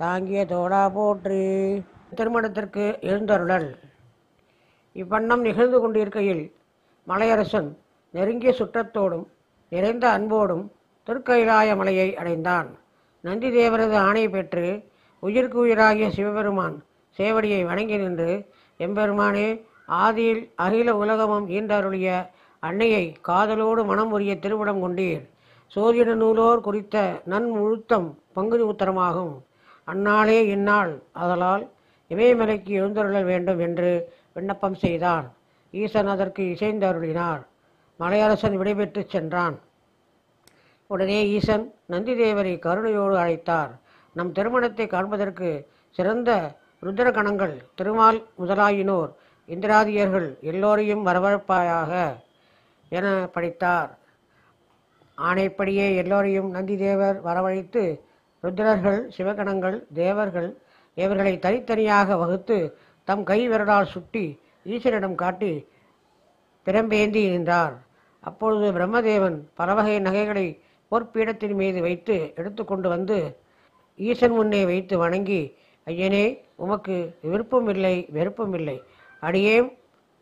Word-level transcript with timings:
தாங்கிய 0.00 0.42
தோடா 0.46 0.82
போற்றி. 0.88 1.40
திருமணத்திற்கு 2.14 2.84
எழுந்தருளல். 3.00 3.66
இவ்வண்ணம் 4.96 5.42
நிகழ்ந்து 5.46 5.80
கொண்டிருக்கையில் 5.80 6.44
மலையரசன் 7.06 7.68
நெருங்கிய 8.10 8.52
சுற்றத்தோடும் 8.58 9.26
நிறைந்த 9.68 10.04
அன்போடும் 10.10 10.62
திருக்கயிலாய 11.06 11.76
மலையை 11.76 12.16
அடைந்தான். 12.16 12.68
நந்தி 13.24 13.50
தேவரது 13.50 13.96
ஆணை 13.96 14.24
பெற்று 14.28 14.64
உயிர்க்கு 15.22 15.58
உயிராகிய 15.64 16.08
சிவபெருமான் 16.10 16.76
சேவடியை 17.16 17.60
வணங்கி 17.64 17.96
நின்று 17.96 18.30
எம்பெருமானே 18.78 19.46
ஆதியில் 20.04 20.42
அகில 20.54 20.96
உலகமும் 20.96 21.46
ஈண்டருளிய 21.48 22.08
அன்னையை 22.62 23.04
காதலோடு 23.28 23.84
மனம் 23.84 24.10
உரிய 24.10 24.34
திருவிடம் 24.34 24.82
கொண்டீர். 24.84 25.22
சோதிட 25.76 26.10
நூலோர் 26.14 26.60
குறித்த 26.60 26.96
நன்முழுத்தம் 27.26 28.08
பங்குனி 28.32 28.62
உத்தரமாகும். 28.62 29.34
அந்நாளே 29.92 30.38
இந்நாள். 30.54 30.92
ஆதலால் 31.22 31.64
இமயமலைக்கு 32.10 32.72
எழுந்தருள 32.80 33.18
வேண்டும் 33.30 33.60
என்று 33.66 33.90
விண்ணப்பம் 34.34 34.78
செய்தான். 34.84 35.26
ஈசன் 35.70 36.10
அதற்கு 36.14 36.42
இசைந்தருளினார் 36.54 37.42
மலையரசன் 38.00 38.56
விடைபெற்றுச் 38.60 39.12
சென்றான். 39.14 39.56
உடனே 40.90 41.18
ஈசன் 41.36 41.64
நந்திதேவரை 41.92 42.54
கருணையோடு 42.66 43.16
அழைத்தார். 43.24 43.72
நம் 44.16 44.32
திருமணத்தை 44.32 44.86
காண்பதற்கு 44.86 45.50
சிறந்த 45.96 46.30
ருத்ரகணங்கள் 46.84 47.54
திருமால் 47.78 48.20
முதலாயினோர் 48.38 49.10
இந்திராதியர்கள் 49.48 50.28
எல்லோரையும் 50.50 51.06
வரவழைப்பாயாக 51.06 51.92
என 52.88 53.06
படித்தார். 53.32 53.90
ஆணைப்படியே 55.28 55.86
எல்லோரையும் 56.02 56.48
நந்திதேவர் 56.54 57.18
வரவழைத்து 57.28 57.82
ருத்ரர்கள் 58.44 59.00
சிவகணங்கள் 59.16 59.76
தேவர்கள் 59.92 60.50
இவர்களை 60.96 61.34
தனித்தனியாக 61.38 62.16
வகுத்து 62.16 62.58
தம் 63.08 63.24
கை 63.24 63.40
விரலால் 63.48 63.92
சுட்டி 63.94 64.24
ஈஸ்வரிடம் 64.66 65.14
காட்டி 65.14 65.52
பிரம்பேந்தி 66.66 67.22
நின்றார் 67.28 67.74
அப்பொழுது 68.22 68.66
பிரம்மதேவன் 68.72 69.38
பல 69.54 69.74
வகை 69.74 69.96
நகைகளை 69.98 70.46
பொற்பீடத்தின் 70.92 71.56
மீது 71.56 71.80
வைத்து 71.80 72.16
எடுத்துக்கொண்டு 72.34 72.88
வந்து 72.88 73.18
ஈசன் 73.98 74.34
முன்னே 74.34 74.60
வைத்து 74.64 74.94
வணங்கி 74.98 75.42
ஐயனே 75.86 76.24
உமக்கு 76.56 76.96
விருப்பம் 77.22 77.68
இல்லை 77.68 77.94
வெறுப்பும் 78.10 78.54
இல்லை. 78.54 78.76
அடியேம் 79.22 79.68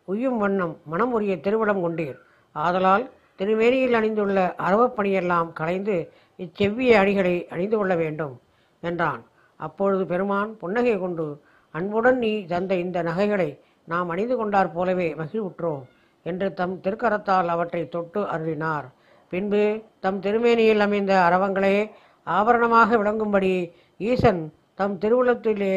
உய்யும் 0.08 0.38
வண்ணம் 0.38 0.74
மனம் 0.84 1.12
உரிய 1.12 1.34
திருவிடம் 1.36 1.82
கொண்டீர். 1.84 2.18
ஆதலால் 2.54 3.04
திருமேனியில் 3.38 3.96
அணிந்துள்ள 3.98 4.38
அரவப்பணியெல்லாம் 4.66 5.50
கலைந்து 5.52 5.96
இச்செவ்விய 6.38 6.98
அடிகளை 7.02 7.34
அணிந்து 7.48 7.76
கொள்ள 7.76 7.94
வேண்டும் 7.94 8.34
என்றான். 8.80 9.22
அப்பொழுது 9.60 10.06
பெருமான் 10.06 10.56
புன்னகை 10.56 10.98
கொண்டு 10.98 11.26
அன்புடன் 11.74 12.18
நீ 12.18 12.32
தந்த 12.46 12.74
இந்த 12.74 13.02
நகைகளை 13.02 13.48
நாம் 13.84 14.08
அணிந்து 14.08 14.36
கொண்டார் 14.36 14.72
போலவே 14.72 15.14
மகிழ்வுற்றோம் 15.14 15.82
என்று 16.22 16.54
தம் 16.54 16.80
திருக்கரத்தால் 16.84 17.48
அவற்றை 17.54 17.88
தொட்டு 17.88 18.20
அருளினார். 18.22 18.86
பின்பு 19.28 19.62
தம் 20.00 20.20
திருமேனியில் 20.20 20.80
அமைந்த 20.80 21.12
அரவங்களே 21.28 21.90
ஆபரணமாக 22.26 22.96
விளங்கும்படி 22.96 23.52
ஈசன் 24.00 24.52
தம் 24.74 24.98
திருவுளத்திலே 24.98 25.76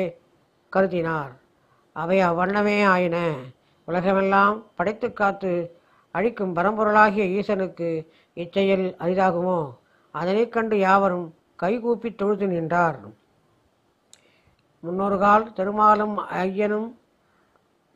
கருதினார். 0.73 1.31
அவை 1.95 2.17
அவ்வண்ணமே 2.19 2.77
ஆயின. 2.85 3.17
உலகமெல்லாம் 3.87 4.57
படைத்து 4.75 5.13
காத்து 5.13 5.53
அழிக்கும் 6.15 6.55
பரம்பொருளாகிய 6.55 7.23
ஈசனுக்கு 7.39 7.89
இச்செயல் 8.37 8.87
அரிதாகுமோ? 9.03 9.59
அதனைக் 10.11 10.51
கண்டு 10.51 10.77
யாவரும் 10.79 11.33
கைகூப்பி 11.55 12.09
தொழுது 12.15 12.47
நின்றார். 12.47 12.99
முன்னொரு 14.83 15.17
கால் 15.17 15.53
திருமாலும் 15.53 16.15
ஐயனும் 16.17 16.89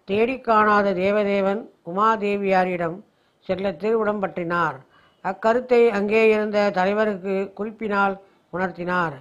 தேடிக் 0.08 0.44
காணாத 0.44 0.94
தேவதேவன் 0.94 1.62
உமாதேவியாரிடம் 1.86 2.98
செல்ல 3.40 3.72
திருவிடம் 3.72 4.22
பற்றினார். 4.22 4.78
அக்கருத்தை 5.24 5.88
அங்கே 5.90 6.30
இருந்த 6.30 6.70
தலைவருக்கு 6.70 7.52
குறிப்பினால் 7.56 8.16
உணர்த்தினார். 8.54 9.16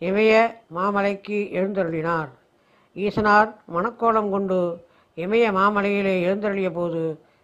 இமய 0.00 0.32
மாமலைக்கு 0.74 1.38
எழுந்தருளினார். 1.58 2.28
ஈசனார் 2.96 3.50
மணக்கோலம் 3.74 4.30
கொண்டு 4.30 4.58
இமய 5.16 5.44
மாமலையிலே 5.52 6.14
எழுந்தருளிய 6.24 6.70
போது 6.70 7.02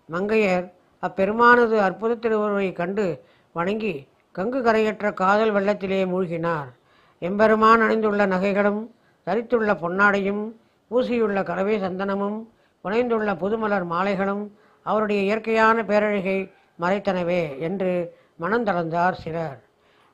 மங்கையர் 0.09 0.66
அப்பெருமானது 1.03 1.76
அற்புத 1.81 2.12
திருவுருவை 2.15 2.72
கண்டு 2.72 3.25
வணங்கி 3.53 3.94
கங்கு 4.34 4.62
கரையற்ற 4.62 5.15
காதல் 5.15 5.55
வெள்ளத்திலே 5.55 6.06
மூழ்கினார். 6.06 6.72
எம்பெருமான் 7.19 7.81
அணிந்துள்ள 7.81 8.27
நகைகளும் 8.27 8.95
தரித்துள்ள 9.27 9.75
பொன்னாடையும் 9.75 10.53
பூசியுள்ள 10.91 11.43
கரவே 11.43 11.78
சந்தனமும் 11.78 12.45
புனைந்துள்ள 12.84 13.34
புதுமலர் 13.34 13.87
மாலைகளும் 13.87 14.49
அவருடைய 14.83 15.22
இயற்கையான 15.22 15.84
பேரழகை 15.84 16.53
மறைத்தனவே 16.81 17.59
என்று 17.59 18.17
மனந்தளர்ந்தார் 18.41 19.12
சிலர். 19.12 19.62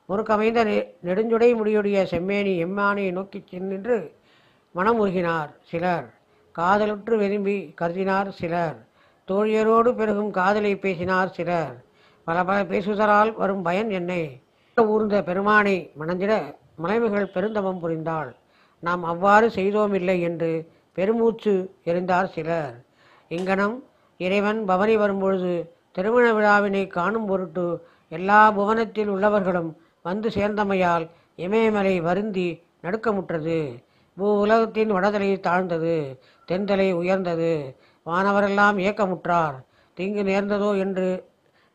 முறுக்கமைந்த 0.09 0.63
நெ- 0.63 0.95
நெடுஞ்சுடை 1.03 1.53
முடியுடைய 1.53 2.03
செம்மேனி 2.03 2.65
எம்மானியை 2.65 3.11
நோக்கிச் 3.11 3.47
சென்று 3.47 4.15
மனமுருகினார் 4.75 5.49
சிலர். 5.63 6.13
காதலுற்று 6.57 7.17
விரும்பி 7.17 7.73
கருதினார் 7.81 8.29
சிலர். 8.29 8.85
தோழியரோடு 9.27 9.95
பெருகும் 9.95 10.31
காதலை 10.31 10.75
பேசினார் 10.75 11.31
சிலர். 11.31 11.83
பல 12.27 12.37
பல 12.43 12.57
பேசுதலால் 12.63 13.31
வரும் 13.35 13.63
பயன் 13.63 13.89
என்னை? 13.89 14.23
ஊர்ந்த 14.77 15.15
பெருமானை 15.23 15.75
மணந்திட 15.99 16.33
மலைமைகள் 16.75 17.33
பெருந்தவம் 17.33 17.81
புரிந்தாள். 17.81 18.29
நாம் 18.83 19.03
அவ்வாறு 19.03 19.47
செய்தோமில்லை 19.47 20.15
என்று 20.21 20.51
பெருமூச்சு 20.97 21.53
எறிந்தார் 21.85 22.29
சிலர். 22.35 22.75
இங்கனம் 23.31 23.75
இறைவன் 24.19 24.59
பவனி 24.65 24.95
வரும்பொழுது 24.97 25.53
திருமண 25.91 26.25
விழாவினை 26.33 26.87
காணும் 26.87 27.25
பொருட்டு 27.25 27.65
எல்லா 28.11 28.39
புவனத்தில் 28.51 29.09
உள்ளவர்களும் 29.09 29.71
வந்து 30.01 30.27
சேர்ந்தமையால் 30.31 31.05
இமயமலை 31.35 31.95
வருந்தி 32.01 32.47
நடுக்கமுற்றது. 32.83 33.59
பூ 34.17 34.27
உலகத்தின் 34.39 34.91
வடதலை 34.91 35.29
தாழ்ந்தது 35.39 35.95
தென்தலை 36.47 36.87
உயர்ந்தது. 36.93 37.53
வானவரெல்லாம் 38.05 38.77
ஏக்கமுற்றார். 38.87 39.57
தீங்கு 39.97 40.23
நேர்ந்ததோ 40.23 40.71
என்று 40.77 41.09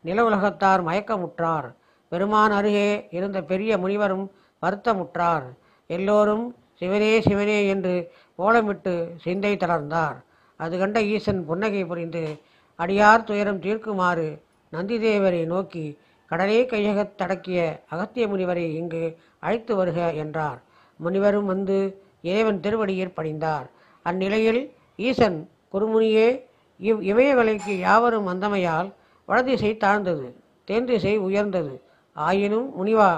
நில 0.01 0.23
உலகத்தார் 0.23 0.85
மயக்கமுற்றார். 0.85 1.73
பெருமான் 2.09 2.51
அருகே 2.51 3.07
இருந்த 3.11 3.41
பெரிய 3.41 3.77
முனிவரும் 3.77 4.31
வருத்தமுற்றார். 4.61 5.43
எல்லோரும் 5.87 6.55
சிவனே 6.73 7.21
சிவனே 7.21 7.67
என்று 7.67 8.11
ஓலமிட்டு 8.37 9.09
சிந்தை 9.21 9.57
தளர்ந்தார். 9.57 10.23
அது 10.55 10.77
கண்ட 10.77 11.03
ஈசன் 11.03 11.45
புன்னகை 11.45 11.85
புரிந்து 11.85 12.39
அடியார் 12.79 13.23
துயரம் 13.23 13.59
தீர்க்குமாறு 13.59 14.41
நந்திதேவரை 14.71 15.45
நோக்கி 15.45 15.97
கடலே 16.25 16.65
கையகத் 16.65 17.15
தடக்கிய 17.17 17.79
அகத்திய 17.91 18.27
முனிவரை 18.27 18.73
இங்கு 18.75 19.17
அழைத்து 19.39 19.75
வருக 19.75 20.13
என்றார். 20.13 20.61
முனிவரும் 20.97 21.45
வந்து 21.45 22.01
இறைவன் 22.21 22.59
திருவடியில் 22.59 23.13
பணிந்தார். 23.15 23.69
அந்நிலையில் 24.03 24.73
ஈசன் 24.95 25.49
குருமுனியே 25.73 26.43
இவ் 26.77 27.01
இமயமலைக்கு 27.01 27.79
யாவரும் 27.79 28.23
வந்தமையால் 28.23 28.93
வடதிசை 29.27 29.71
தாழ்ந்தது 29.77 30.27
தென் 30.67 30.87
திசை 30.89 31.13
உயர்ந்தது. 31.27 31.73
ஆயினும் 32.17 32.69
முனிவா 32.77 33.09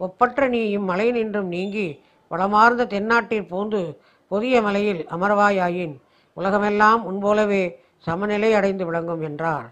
ஒப்பற்ற 0.00 0.48
நீ 0.48 0.60
இம்மலை 0.78 1.06
நின்றும் 1.16 1.48
நீங்கி 1.54 1.88
வளமார்ந்த 2.30 2.82
தென்னாட்டில் 2.94 3.48
பூந்து 3.50 3.80
புதிய 4.30 4.56
மலையில் 4.62 5.02
அமர்வாயாயின் 5.14 5.94
உலகமெல்லாம் 6.36 7.02
உன்போலவே 7.10 7.62
சமநிலை 8.06 8.50
அடைந்து 8.58 8.84
விளங்கும் 8.88 9.22
என்றார். 9.28 9.66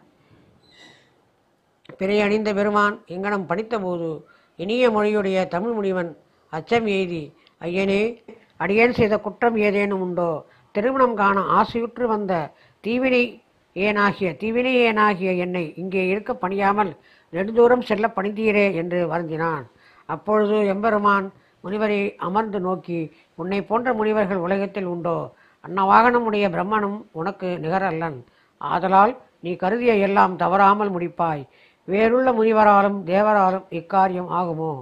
பிறை 1.99 2.17
அணிந்த 2.21 2.51
பெருமான் 2.55 2.97
இங்கனம் 3.15 3.49
படித்தபோது 3.51 4.09
இனிய 4.59 4.85
மொழியுடைய 4.91 5.39
தமிழ் 5.55 5.75
முனிவன் 5.79 6.11
அச்சம் 6.53 6.87
எய்தி 6.97 7.23
ஐயனே 7.61 8.03
அடியேன் 8.57 8.97
செய்த 8.99 9.15
குற்றம் 9.19 9.57
ஏதேனும் 9.67 10.03
உண்டோ? 10.07 10.31
திருமணம் 10.75 11.15
காண 11.15 11.39
ஆசையுற்று 11.59 12.07
வந்த 12.15 12.33
தீவினை 12.85 13.23
ஏனாகிய 13.85 14.29
தீவினை 14.41 14.73
ஏனாகிய 14.87 15.31
என்னை 15.45 15.65
இங்கே 15.77 16.03
இருக்க 16.09 16.33
பணியாமல் 16.35 16.93
நெடுந்தூரம் 17.33 17.87
செல்ல 17.89 18.07
பணிந்தீரே 18.17 18.67
என்று 18.75 18.99
வருந்தினான். 19.13 19.65
அப்பொழுது 20.09 20.57
எம்பெருமான் 20.67 21.27
முனிவரை 21.65 22.01
அமர்ந்து 22.17 22.59
நோக்கி 22.61 23.01
உன்னை 23.35 23.61
போன்ற 23.63 23.95
முனிவர்கள் 23.95 24.45
உலகத்தில் 24.47 24.89
உண்டோ? 24.95 25.19
அன்னவாகனமுடைய 25.65 26.47
பிரம்மனும் 26.55 26.99
உனக்கு 27.13 27.49
நிகரல்லன். 27.59 28.19
ஆதலால் 28.61 29.13
நீ 29.41 29.53
கருதிய 29.57 29.95
எல்லாம் 30.07 30.35
தவறாமல் 30.37 30.91
முடிப்பாய். 30.91 31.43
வேறுள்ள 31.89 32.29
முனிவராலும் 32.33 32.99
தேவராலும் 33.05 33.67
இக்காரியம் 33.71 34.31
ஆகுமோ? 34.39 34.73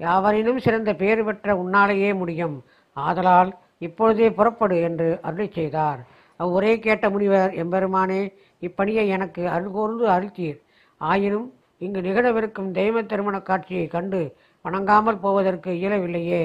யாவரினும் 0.00 0.58
சிறந்த 0.58 0.90
பேறு 0.94 1.22
பெற்ற 1.24 1.54
உன்னாலேயே 1.56 2.10
முடியும். 2.14 2.56
ஆதலால் 2.96 3.50
இப்பொழுதே 3.86 4.28
புறப்படு 4.30 4.76
என்று 4.82 5.08
அருளை 5.22 5.48
செய்தார். 5.54 6.00
அவ்வுரை 6.40 6.78
கேட்ட 6.78 7.10
முனிவர் 7.10 7.52
எம்பெருமானே 7.52 8.20
இப்பணியை 8.62 9.04
எனக்கு 9.06 9.42
அருள்கூர்ந்து 9.48 10.04
அருள்த்தீர் 10.06 10.58
ஆயினும் 11.00 11.48
இங்கு 11.80 12.00
நிகழவிருக்கும் 12.00 12.70
தெய்வ 12.70 13.02
திருமண 13.02 13.36
காட்சியை 13.40 13.86
கண்டு 13.86 14.20
வணங்காமல் 14.64 15.20
போவதற்கு 15.20 15.70
இயலவில்லையே. 15.70 16.42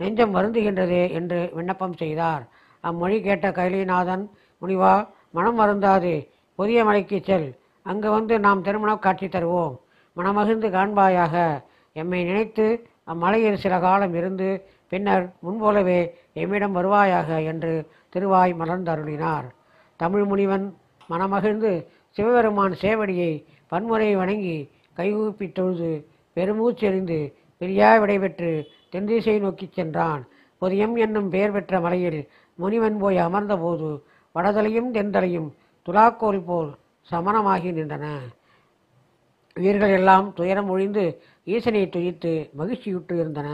நெஞ்சம் 0.00 0.34
வருந்துகின்றதே 0.34 1.02
என்று 1.10 1.50
விண்ணப்பம் 1.54 1.96
செய்தார். 1.96 2.42
அம்மொழி 2.80 3.18
கேட்ட 3.20 3.46
கைலிநாதன் 3.50 4.24
முனிவா 4.62 4.92
மனம் 5.30 5.58
வருந்தாதே. 5.60 6.16
புதிய 6.58 6.78
மலைக்கு 6.84 7.18
செல். 7.20 7.48
அங்கு 7.86 8.08
வந்து 8.10 8.34
நாம் 8.40 8.62
திருமண 8.62 8.90
காட்சி 8.96 9.26
தருவோம். 9.26 9.74
மனமகிழ்ந்து 10.16 10.68
காண்பாயாக. 10.68 11.34
எம்மை 11.96 12.20
நினைத்து 12.24 12.66
அம்மலையில் 13.04 13.62
சில 13.64 13.74
காலம் 13.78 14.14
இருந்து 14.14 14.48
பின்னர் 14.88 15.24
முன்போலவே 15.42 16.00
எம்மிடம் 16.34 16.76
வருவாயாக 16.78 17.28
என்று 17.44 17.72
திருவாய் 18.08 18.52
மலர்ந்தருளினார். 18.54 19.46
தமிழ் 20.00 20.24
முனிவன் 20.24 20.66
மனமகிழ்ந்து 21.10 21.72
சிவபெருமான் 22.16 22.74
சேவடியை 22.82 23.32
பன்முறை 23.68 24.16
வணங்கி 24.16 24.58
கைகூப்பி 24.94 25.46
தொழுது 25.52 25.90
பெருமூச்செறிந்து 26.36 27.18
பிரியா 27.60 27.90
விடைபெற்று 27.98 28.50
தென்திசை 28.90 29.38
நோக்கிச் 29.38 29.72
சென்றான். 29.72 30.22
பொதியம் 30.60 30.94
என்னும் 30.96 31.28
பெயர் 31.28 31.52
பெற்ற 31.52 31.80
மலையில் 31.80 32.20
முனிவன் 32.58 32.98
போய் 32.98 33.16
அமர்ந்தபோது 33.16 33.88
வடதலையும் 34.34 34.90
தென்தலையும் 34.96 35.48
துலாக்கோல் 35.86 36.44
போல் 36.44 36.70
சமணமாகி 37.08 37.70
நின்றன. 37.78 38.06
உயிர்கள் 39.56 39.94
எல்லாம் 39.98 40.26
துயரம் 40.34 40.68
ஒழிந்து 40.68 41.04
ஈசனை 41.44 41.82
துயித்து 41.86 42.32
மகிழ்ச்சியுற்று 42.58 43.14
இருந்தன. 43.20 43.48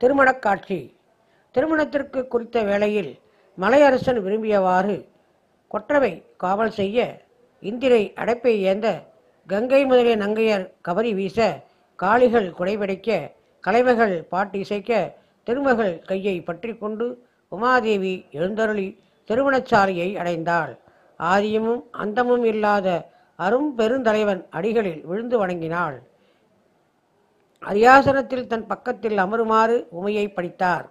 திருமணக் 0.00 0.42
காட்சி 0.42 0.96
திருமணத்திற்கு 1.50 2.28
குறித்த 2.28 2.62
வேளையில் 2.62 3.18
மலையரசன் 3.58 4.20
விரும்பியவாறு 4.20 5.08
கொற்றவை 5.68 6.12
காவல் 6.36 6.70
செய்ய 6.70 6.98
இந்திரை 7.60 8.12
அடைப்பை 8.16 8.54
ஏந்த 8.60 8.88
கங்கை 9.46 9.84
முதலிய 9.84 10.16
நங்கையர் 10.16 10.64
கபரி 10.88 11.14
வீச 11.14 11.38
காளிகள் 11.96 12.48
குடைபிடிக்க 12.58 13.30
கலைவர்கள் 13.60 14.22
பாட்டு 14.22 14.58
இசைக்க 14.58 15.18
திருமகள் 15.42 15.98
கையை 16.06 16.40
பற்றி 16.40 16.74
கொண்டு 16.74 17.06
உமாதேவி 17.52 18.14
எழுந்தருளி 18.30 18.88
திருமணச்சாலையை 19.28 20.08
அடைந்தாள். 20.16 20.72
ஆதியமும் 21.20 21.82
அந்தமும் 21.90 22.44
இல்லாத 22.44 22.88
அரும் 23.36 23.78
பெருந்தலைவன் 23.78 24.42
அடிகளில் 24.50 25.02
விழுந்து 25.04 25.38
வணங்கினாள். 25.38 25.96
அரியாசனத்தில் 27.62 28.48
தன் 28.52 28.66
பக்கத்தில் 28.66 29.18
அமருமாறு 29.24 29.76
உமையை 29.98 30.26
படித்தார். 30.36 30.86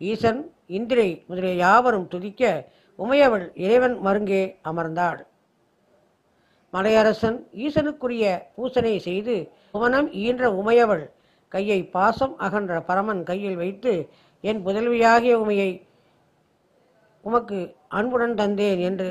ஈசன் 0.00 0.40
இந்திரை 0.76 1.08
முதலிய 1.28 1.54
யாவரும் 1.64 2.06
துதிக்க 2.12 2.42
உமையவள் 2.98 3.46
இறைவன் 3.64 3.96
மருங்கே 4.06 4.42
அமர்ந்தாள். 4.70 5.20
மலையரசன் 6.72 7.36
ஈசனுக்குரிய 7.64 8.24
பூசனை 8.56 8.94
செய்து 9.08 9.34
புவனம் 9.72 10.08
ஈன்ற 10.24 10.44
உமையவள் 10.60 11.04
கையை 11.52 11.78
பாசம் 11.94 12.34
அகன்ற 12.46 12.80
பரமன் 12.88 13.22
கையில் 13.22 13.60
வைத்து 13.62 13.92
என் 14.44 14.60
புதல்வியாகிய 14.66 15.34
உமையை 15.42 15.70
உமக்கு 17.24 17.58
அன்புடன் 17.98 18.34
தந்தேன் 18.34 18.80
என்று 18.88 19.08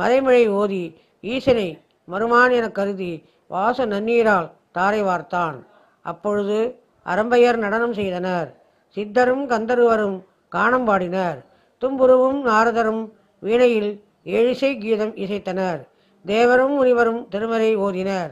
மறைமழை 0.00 0.44
ஓதி 0.60 0.84
ஈசனை 1.24 1.68
மறுமான் 2.08 2.54
என 2.58 2.66
கருதி 2.78 3.12
வாச 3.50 3.84
நன்னீரால் 3.86 4.48
தாரை 4.76 5.02
வார்த்தான். 5.02 5.58
அப்பொழுது 6.02 6.82
அரம்பையர் 7.06 7.56
நடனம் 7.56 7.92
செய்தனர். 7.92 8.60
சித்தரும் 8.88 9.48
கந்தருவரும் 9.48 10.24
கானம் 10.52 10.84
பாடினர். 10.84 11.44
தும்புருவும் 11.80 12.40
நாரதரும் 12.44 13.12
வீணையில் 13.38 14.04
ஏழிசை 14.24 14.78
கீதம் 14.78 15.14
இசைத்தனர். 15.16 15.80
தேவரும் 16.26 16.74
முனிவரும் 16.76 17.28
திருமறை 17.28 17.76
ஓதினர். 17.76 18.30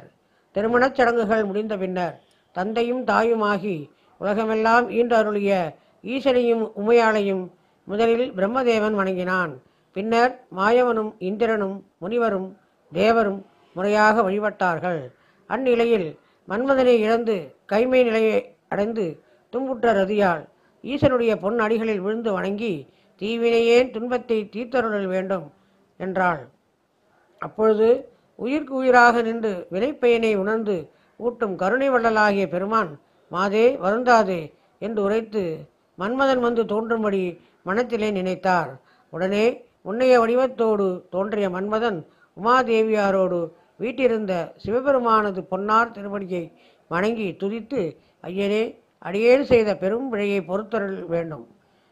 திருமணச் 0.52 0.94
சடங்குகள் 0.94 1.44
முடிந்த 1.44 1.76
பின்னர் 1.76 2.20
தந்தையும் 2.52 3.04
தாயுமாகி 3.04 3.90
உலகமெல்லாம் 4.18 4.90
ஈண்டு 4.90 5.16
அருளிய 5.16 5.76
ஈசனையும் 6.04 6.70
உமையாளையும் 6.76 7.50
முதலில் 7.84 8.32
பிரம்மதேவன் 8.32 8.92
வணங்கினான். 8.92 9.52
பின்னர் 9.92 10.44
மாயவனும் 10.56 11.12
இந்திரனும் 11.18 11.84
முனிவரும் 11.98 12.56
தேவரும் 12.92 13.44
முறையாக 13.72 14.22
வழிபட்டார்கள். 14.22 15.00
அந்நிலையில் 15.46 16.19
மன்மதனை 16.50 16.94
இழந்து 17.06 17.36
கைமை 17.72 18.00
நிலையை 18.04 18.38
அடைந்து 18.68 19.04
துன்புற்ற 19.52 19.92
ரதியால் 19.92 20.42
ஈசனுடைய 20.84 21.32
பொன் 21.36 21.58
அடிகளில் 21.58 22.02
விழுந்து 22.04 22.30
வணங்கி 22.32 22.72
தீவினையேன் 23.20 23.90
துன்பத்தை 23.90 24.38
தீர்த்தருள் 24.54 25.08
வேண்டும் 25.14 25.46
என்றாள். 26.00 26.42
அப்பொழுது 27.40 27.88
உயிர்க்கு 28.38 28.74
உயிராக 28.80 29.22
நின்று 29.22 29.52
வினைப்பயனை 29.72 30.32
உணர்ந்து 30.42 30.76
ஊட்டும் 31.20 31.54
கருணை 31.56 31.88
வள்ளலாகிய 31.90 32.44
பெருமான் 32.48 32.90
மாதே 33.30 33.66
வருந்தாதே 33.84 34.40
என்று 34.82 35.00
உரைத்து 35.02 35.42
மன்மதன் 35.98 36.42
வந்து 36.46 36.62
தோன்றும்படி 36.64 37.22
மனத்திலே 37.62 38.08
நினைத்தார். 38.10 38.70
உடனே 39.12 39.44
முன்னைய 39.82 40.14
வடிவத்தோடு 40.20 40.86
தோன்றிய 41.10 41.46
மன்மதன் 41.50 41.98
உமாதேவியாரோடு 42.36 43.40
வீட்டிருந்த 43.80 44.52
சிவபெருமானது 44.56 45.44
பொன்னார் 45.44 45.90
திருமணியை 45.90 46.52
வணங்கி 46.88 47.32
துதித்து 47.32 47.96
ஐயனே 48.22 48.78
அடியேன் 48.98 49.44
செய்த 49.44 49.76
பெரும் 49.76 50.08
பிழையை 50.08 50.42
பொறுத்தருள் 50.42 51.06
வேண்டும் 51.06 51.48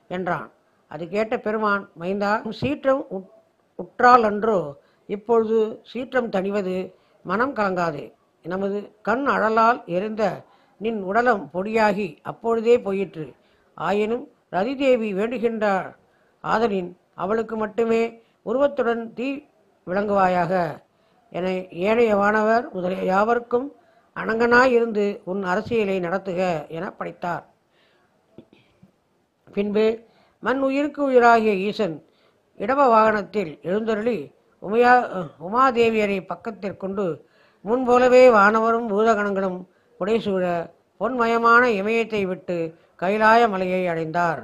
என்றான். 0.08 0.50
அது 0.88 1.08
கேட்ட 1.08 1.38
பெருமான் 1.38 1.90
மைந்தா 2.00 2.50
சீற்றம் 2.50 3.06
உட்- 3.10 3.28
உற்றால் 3.74 4.22
அன்றோ 4.22 4.76
இப்பொழுது 5.06 5.80
சீற்றம் 5.82 6.30
தணிவது 6.30 6.92
மனம் 7.22 7.54
கலங்காதே. 7.54 8.12
நமது 8.42 8.92
கண் 9.02 9.28
அழலால் 9.28 9.84
எரிந்த 9.84 10.42
நின் 10.78 11.02
உடலம் 11.02 11.50
பொடியாகி 11.54 12.16
அப்பொழுதே 12.22 12.80
போயிற்று. 12.80 13.32
ஆயினும் 13.74 14.30
ரதிதேவி 14.50 15.14
வேண்டுகின்றார். 15.14 15.96
ஆதலின் 16.40 16.96
அவளுக்கு 17.14 17.56
மட்டுமே 17.56 18.22
உருவத்துடன் 18.42 19.14
தீ 19.14 19.42
விளங்குவாயாக. 19.86 20.82
என 21.30 21.46
ஏனைய 21.86 22.12
வானவர் 22.16 22.64
முதலிய 22.72 23.02
யாவருக்கும் 23.04 23.66
அணங்கனாயிருந்து 24.16 25.04
உன் 25.24 25.42
அரசியலை 25.42 25.96
நடத்துக 26.00 26.40
என 26.68 26.84
படைத்தார். 26.90 27.44
பின்பு 29.48 29.86
மண் 30.42 30.60
உயிருக்கு 30.60 31.00
உயிராகிய 31.10 31.52
ஈசன் 31.68 31.96
இடப 32.56 32.80
வாகனத்தில் 32.88 33.52
எழுந்தருளி 33.62 34.18
உமையா 34.62 34.92
உமாதேவியரை 35.46 36.18
பக்கத்திற்கொண்டு 36.32 37.04
முன்போலவே 37.64 38.22
வானவரும் 38.30 38.88
பூதகணங்களும் 38.92 39.58
உடைசூழ 40.00 40.44
பொன்மயமான 41.00 41.62
இமயத்தை 41.80 42.22
விட்டு 42.26 42.56
கைலாய 43.00 43.40
மலையை 43.48 43.82
அடைந்தார். 43.86 44.40